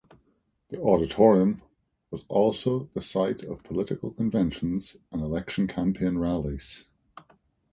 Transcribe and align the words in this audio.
The 0.69 0.81
Auditorium 0.81 1.61
was 2.09 2.25
also 2.27 2.89
the 2.95 3.01
site 3.01 3.43
of 3.43 3.61
political 3.63 4.09
conventions 4.09 4.97
and 5.11 5.21
election 5.21 5.67
campaign 5.67 6.17
rallies. 6.17 6.85